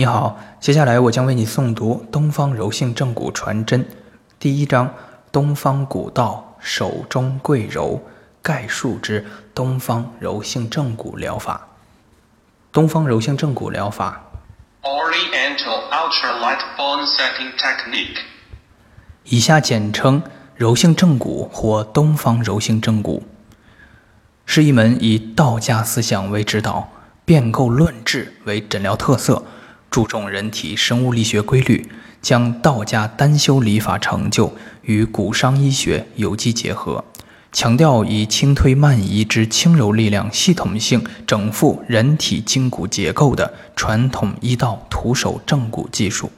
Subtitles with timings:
[0.00, 3.84] 你好，接下来我将为你诵读《东方柔性正骨传真》
[4.38, 4.94] 第一章：
[5.30, 8.00] 东方古道手中贵柔
[8.40, 11.68] 概述之东方柔性正骨疗法。
[12.72, 14.24] 东方柔性正骨疗法
[14.80, 18.22] Oriental Ultralight Bone Setting Technique
[19.24, 20.22] 以下简称
[20.54, 23.24] 柔性正骨或东方柔性正骨，
[24.46, 26.88] 是一门以道家思想为指导、
[27.26, 29.44] 变构论治为诊疗特色。
[29.90, 31.88] 注重人体生物力学规律，
[32.22, 37.04] 将道家单修理法成就与骨伤医学有机结合，
[37.50, 46.30] 强调以轻推慢移之轻柔力量系统性整复人体筋骨结构的传统医道徒手正骨技术。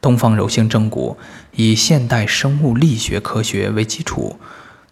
[0.00, 1.16] 东方柔性正骨
[1.54, 4.38] 以现代生物力学科学为基础，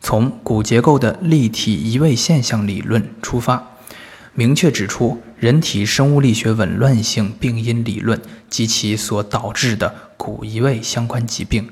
[0.00, 3.69] 从骨结构的立体移位现象理论出发。
[4.34, 11.68] 明确指出人体生物力学紊乱性病因理论及其所导致的骨移位相关疾病，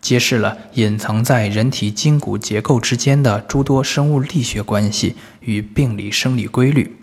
[0.00, 6.96] 揭示了隐藏在人体筋骨结构之间的诸多生物力学关系与病理生理规律，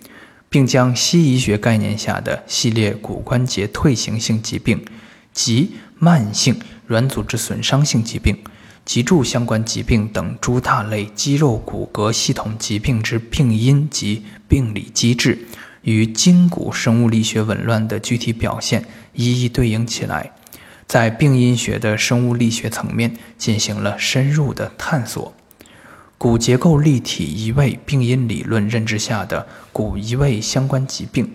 [0.48, 4.86] 并将西医学概念下的系列骨关节退行性疾病
[5.34, 8.38] 及慢性软组织损伤性疾病。
[8.90, 15.38] 脊柱相关疾病等诸大类肌肉骨骼系统疾病之病因及病理机制，
[15.84, 20.32] 与筋骨生物力学紊乱的具体表现一一对应起来，
[20.88, 25.36] 在病因学的生物力学层面进行了深入的探索。
[26.18, 31.32] 骨结构立体移位病因理论认知下的骨移位相关疾病，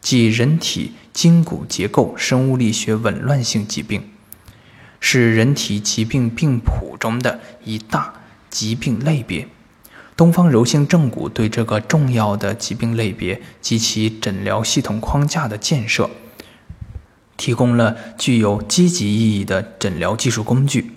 [0.00, 4.02] 即人体筋骨结构生物力学紊乱性疾病。
[5.06, 8.14] 是人体疾病病谱中的一大
[8.48, 9.46] 疾病类别。
[10.16, 16.08] 东方柔性正骨对这个重要的疾病类别及其诊疗系统框架的建设，
[17.36, 20.92] 提供了具有积极意义的诊疗技术工具。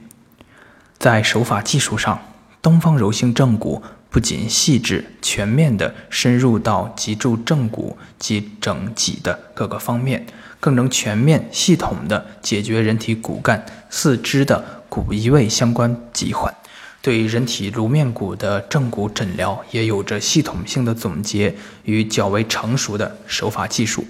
[0.98, 2.22] 在手法技术上，
[2.62, 3.84] 东方柔性正骨
[4.18, 10.26] 不仅细致全面地深入到脊柱正骨及整脊的各个方面。
[10.60, 16.52] 更能全面系统地解决人体骨干、四肢的骨移位相关疾患，
[17.00, 21.54] 对人体颅面骨的正骨诊疗也有着系统性的总结
[21.84, 24.04] 与较为成熟的手法技术。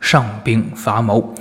[0.00, 1.34] 上兵伐谋，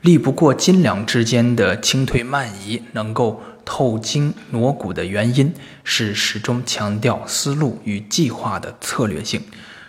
[0.00, 5.52] 力不过斤两之间的轻推慢移能够透筋挪骨的原因，
[5.84, 9.42] 是始终强调思路与计划的策略性。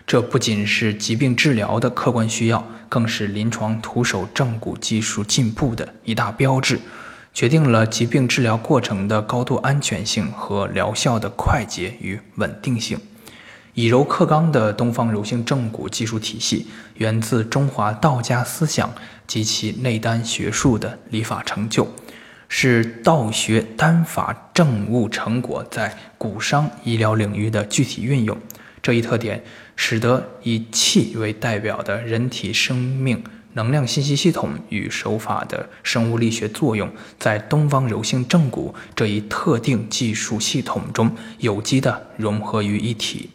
[0.05, 6.79] 这不仅是疾病治疗的客观需要，更是临床徒手正骨技术进步的一大标志，
[7.33, 12.99] 决定了疾病治疗过程的高度安全性和疗效的快捷与稳定性。
[13.73, 16.65] 以柔克刚的东方柔性正骨技术体系，
[16.95, 18.91] 源自中华道家思想
[19.27, 21.87] 及其内丹学术的理法成就，
[22.49, 28.37] 是道学丹法正悟成果在骨伤医疗领域的具体运用。
[28.81, 29.43] 这一特点
[29.75, 33.21] 使得以气为代表的人体生命
[33.53, 43.31] 能量信息系统与手法的生物力学作用，在东方柔性正骨这一特定技术系统中有机的融合于一体。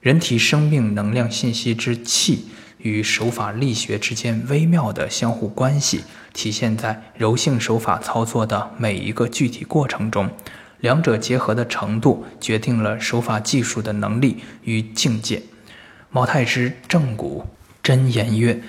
[0.00, 2.46] 人体生命能量信息之气
[2.78, 10.30] 与手法力学之间微妙的相互关系，体现在柔性手法操作的每一个具体过程中。
[10.80, 15.42] 两者结合的程度，决定了手法技术的能力与境界。
[16.10, 17.46] 毛太师正骨
[17.82, 18.62] 真言曰：“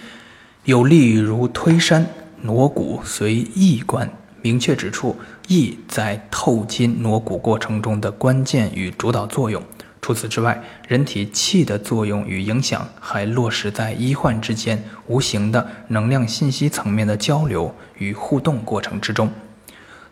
[0.65, 2.07] 有力如推山，
[2.41, 4.09] 挪骨随意观。”
[4.41, 5.17] 明确指出
[5.47, 9.61] 意在透筋挪骨过程中的关键与主导作用。
[10.07, 19.29] 除此之外，人体气的作用与影响还落实在医患之间无形的能量信息层面的交流与互动过程之中。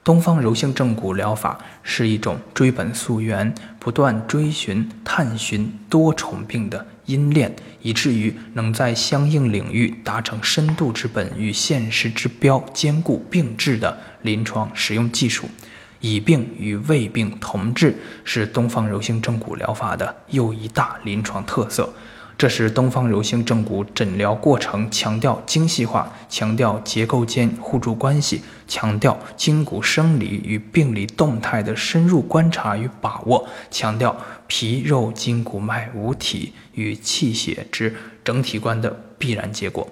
[0.03, 15.49] 东方柔性正骨疗法是一种追本溯源、不断追寻、探寻多重病的因链，以至于能在相应领域达成深度之本与现实之标兼顾并治的临床实用技术。
[15.99, 21.93] 以病与未病同治，是东方柔性正骨疗法的又一大临床特色。
[22.37, 34.13] 这是东方柔性正骨诊疗过程强调精细化、强调结构间互助关系、强调筋骨生理与病理动态的深入观察与把握、强调
[34.47, 39.89] 皮肉筋骨脉五体与气血之整体观的必然结果。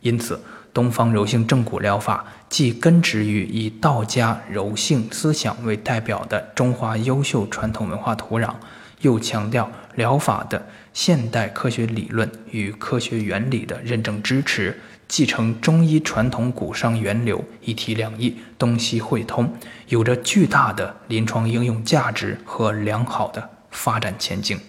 [0.00, 0.40] 因此，
[0.72, 8.54] 东方柔性正骨疗法既根植于以道家柔性思想为代表的中华优秀传统文化土壤。
[9.00, 14.78] 又强调疗法的现代科学理论与科学原理的认证支持，
[15.08, 19.50] 继承中医传统骨伤源流，一体两翼，东西汇通，
[19.88, 24.60] 有着巨大的临床应用价值和良好的发展前景。